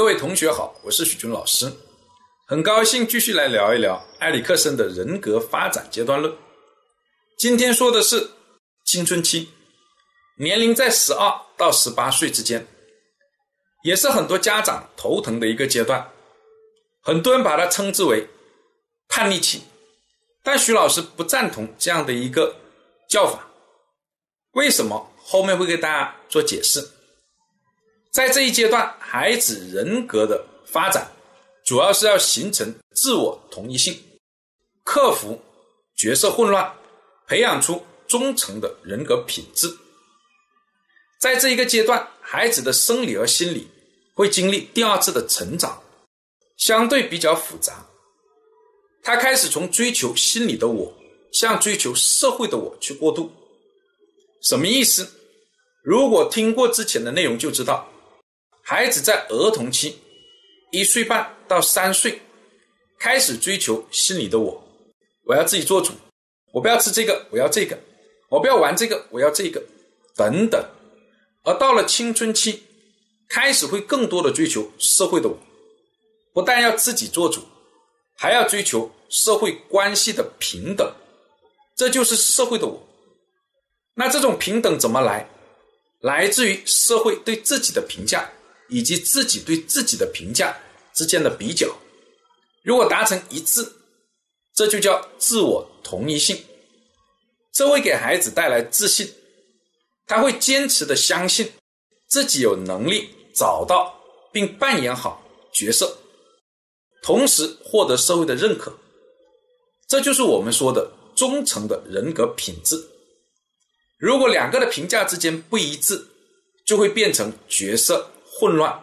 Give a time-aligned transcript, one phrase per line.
[0.00, 1.70] 各位同学好，我是许军老师，
[2.46, 6.34] 很高兴继续来聊一聊埃里克森的人格发展阶段论。
[7.36, 8.30] 今天说的是
[8.86, 9.50] 青春期，
[10.38, 12.66] 年龄在十二到十八岁之间，
[13.84, 16.10] 也是很多家长头疼的一个阶段。
[17.02, 18.26] 很多人把它称之为
[19.06, 19.64] 叛逆期，
[20.42, 22.56] 但徐老师不赞同这样的一个
[23.06, 23.46] 叫法。
[24.52, 25.12] 为什么？
[25.18, 26.88] 后面会给大家做解释。
[28.12, 31.08] 在这一阶段，孩子人格的发展
[31.64, 33.96] 主要是要形成自我同一性，
[34.82, 35.40] 克服
[35.96, 36.74] 角色混乱，
[37.28, 39.72] 培养出忠诚的人格品质。
[41.20, 43.68] 在这一个阶段，孩子的生理和心理
[44.14, 45.80] 会经历第二次的成长，
[46.56, 47.86] 相对比较复杂。
[49.04, 50.92] 他开始从追求心理的我，
[51.32, 53.30] 向追求社会的我去过渡。
[54.42, 55.08] 什么意思？
[55.84, 57.86] 如果听过之前的内容，就知道。
[58.62, 59.96] 孩子在儿童期，
[60.70, 62.20] 一岁半到三岁，
[62.98, 64.62] 开始追求心理的我，
[65.24, 65.92] 我要自己做主，
[66.52, 67.78] 我不要吃这个，我要这个，
[68.28, 69.62] 我不要玩这个，我要这个，
[70.14, 70.64] 等等。
[71.42, 72.62] 而到了青春期，
[73.28, 75.38] 开始会更多的追求社会的我，
[76.32, 77.42] 不但要自己做主，
[78.16, 80.92] 还要追求社会关系的平等，
[81.76, 82.86] 这就是社会的我。
[83.94, 85.28] 那这种平等怎么来？
[86.00, 88.30] 来自于社会对自己的评价。
[88.70, 90.56] 以及自己对自己的评价
[90.94, 91.68] 之间的比较，
[92.62, 93.66] 如果达成一致，
[94.54, 96.42] 这就叫自我同一性，
[97.52, 99.12] 这会给孩子带来自信，
[100.06, 101.52] 他会坚持的相信
[102.08, 103.94] 自己有能力找到
[104.32, 105.98] 并扮演好角色，
[107.02, 108.72] 同时获得社会的认可，
[109.88, 112.88] 这就是我们说的忠诚的人格品质。
[113.98, 116.06] 如果两个的评价之间不一致，
[116.66, 118.10] 就会变成角色。
[118.40, 118.82] 混乱，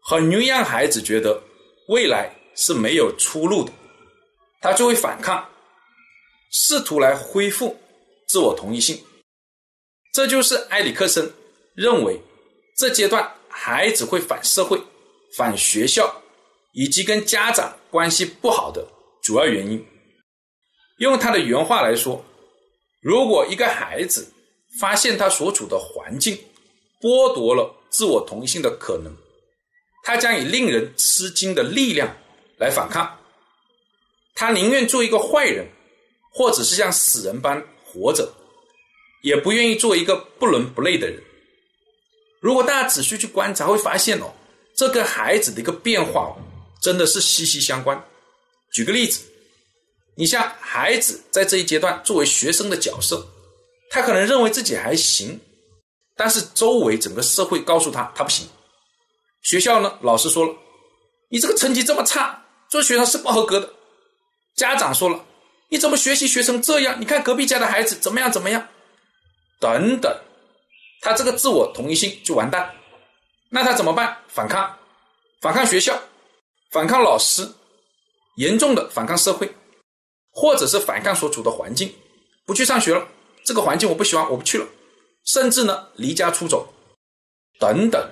[0.00, 1.42] 很容易让孩子觉得
[1.88, 3.72] 未来是没有出路的，
[4.62, 5.46] 他就会反抗，
[6.50, 7.78] 试图来恢复
[8.26, 8.98] 自我同一性。
[10.14, 11.30] 这就是埃里克森
[11.74, 12.18] 认为
[12.78, 14.80] 这阶段孩子会反社会、
[15.36, 16.22] 反学校
[16.72, 18.88] 以及跟家长关系不好的
[19.22, 19.86] 主要原因。
[21.00, 22.24] 用他的原话来说，
[23.02, 24.32] 如果一个孩子
[24.80, 26.38] 发现他所处的环境
[27.00, 27.74] 剥夺了。
[27.90, 29.16] 自我同一性的可能，
[30.04, 32.14] 他将以令人吃惊的力量
[32.58, 33.18] 来反抗。
[34.34, 35.66] 他宁愿做一个坏人，
[36.30, 38.30] 或者是像死人般活着，
[39.22, 41.18] 也不愿意做一个不伦不类的人。
[42.40, 44.34] 如果大家仔细去观察，会发现哦，
[44.76, 46.36] 这跟孩子的一个变化，
[46.82, 48.04] 真的是息息相关。
[48.70, 49.24] 举个例子，
[50.14, 53.26] 你像孩子在这一阶段作为学生的角色，
[53.88, 55.40] 他可能认为自己还行。
[56.18, 58.44] 但是周围整个社会告诉他他不行，
[59.42, 60.52] 学校呢老师说了，
[61.30, 63.72] 你这个成绩这么差，做学生是不合格的。
[64.56, 65.24] 家长说了，
[65.68, 67.00] 你怎么学习学成这样？
[67.00, 68.66] 你看隔壁家的孩子怎么样怎么样，
[69.60, 70.12] 等等，
[71.00, 72.74] 他这个自我同一性就完蛋。
[73.48, 74.18] 那他怎么办？
[74.26, 74.76] 反抗，
[75.40, 75.96] 反抗学校，
[76.72, 77.48] 反抗老师，
[78.38, 79.54] 严重的反抗社会，
[80.32, 81.94] 或者是反抗所处的环境，
[82.44, 83.06] 不去上学了。
[83.44, 84.66] 这个环境我不喜欢，我不去了。
[85.28, 86.72] 甚至呢，离家出走，
[87.60, 88.10] 等等，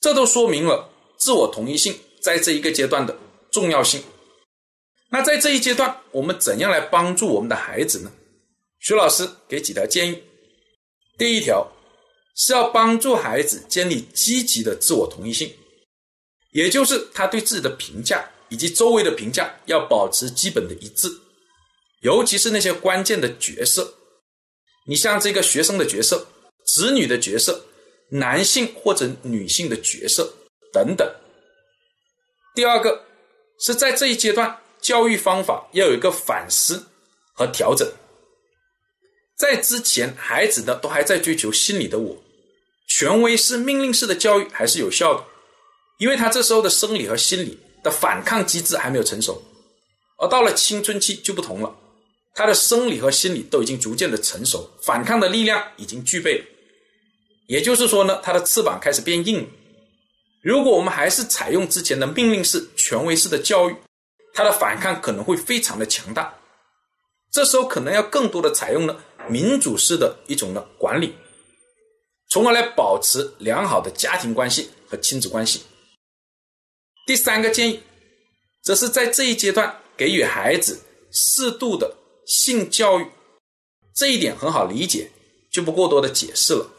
[0.00, 3.14] 这都说明了自我同一性在这一个阶段的
[3.50, 4.02] 重要性。
[5.10, 8.10] 那在这一阶段，我们怎样来帮助我们的孩子呢？
[8.78, 10.22] 徐老师给几条建议。
[11.18, 11.70] 第一条
[12.36, 15.52] 是要帮助孩子建立积极的自我同一性，
[16.52, 21.08] 也就是他对自己的评价以及周围的评价要保持基本的一致，
[22.00, 23.94] 尤其是那些关键的角色。
[24.88, 26.26] 你像这个学生的角色、
[26.64, 27.66] 子女的角色、
[28.10, 30.32] 男性或者女性的角色
[30.72, 31.06] 等等。
[32.54, 33.04] 第二个
[33.60, 36.86] 是在这一阶段，教育方法要有一个反思
[37.34, 37.86] 和调整。
[39.36, 42.22] 在之前，孩子呢都还在追求心理的我，
[42.88, 45.24] 权威式、命令式的教育还是有效的，
[45.98, 49.42] 因为他这时候的生理和心理的反抗机制还没有成熟。
[50.16, 51.78] 而到了青春期就不同了。
[52.38, 56.44] 他的生理和心理都已经逐渐的成熟，反抗的力量已经具备了，
[57.48, 59.48] 也就是说呢，他的翅膀开始变硬了。
[60.40, 63.74] 如果我们还是采用之前的命令式、权威式的教育，
[64.32, 66.32] 他的反抗可能会非常的强大。
[67.32, 68.96] 这时候可能要更多的采用呢
[69.28, 71.16] 民主式的一种的管理，
[72.30, 75.62] 从而来保持良好的家庭关系和亲子关系。
[77.04, 77.80] 第三个建议，
[78.62, 80.78] 则是在这一阶段给予孩子
[81.10, 81.96] 适度的。
[82.28, 83.06] 性教育
[83.94, 85.10] 这一点很好理解，
[85.50, 86.70] 就不过多的解释了。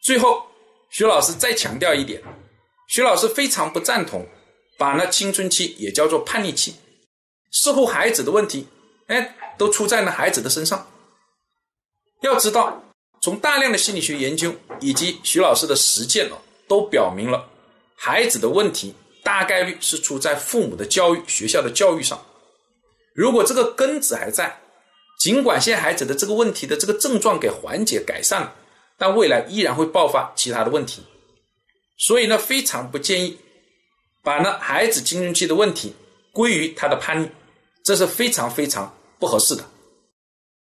[0.00, 0.46] 最后，
[0.90, 2.22] 徐老师再强调一点：
[2.88, 4.26] 徐老师非常不赞同
[4.78, 6.76] 把那青春期也叫做叛逆期，
[7.50, 8.68] 似乎孩子的问题，
[9.08, 10.88] 哎，都出在那孩子的身上。
[12.22, 12.84] 要知道，
[13.20, 17.50] 从大量的心理学研究以及徐老师的实践哦，都表明了
[17.96, 22.24] 孩子的问题大概率是出在父母的教育、学校的教育上。
[23.14, 24.60] 如果这个根子还在，
[25.20, 28.52] 尽管现在孩子的这个问题的这个症状给缓解改善了，
[28.98, 31.02] 但未来依然会爆发其他的问题。
[31.96, 33.38] 所以呢，非常不建议
[34.22, 35.94] 把呢孩子青春期的问题
[36.32, 37.30] 归于他的叛逆，
[37.84, 39.64] 这是非常非常不合适的。